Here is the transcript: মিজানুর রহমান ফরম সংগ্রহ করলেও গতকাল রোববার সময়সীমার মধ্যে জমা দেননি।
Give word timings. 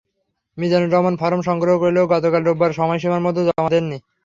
মিজানুর 0.57 0.91
রহমান 0.91 1.15
ফরম 1.21 1.41
সংগ্রহ 1.49 1.75
করলেও 1.83 2.11
গতকাল 2.13 2.41
রোববার 2.43 2.77
সময়সীমার 2.79 3.25
মধ্যে 3.25 3.41
জমা 3.47 3.69
দেননি। 3.73 3.97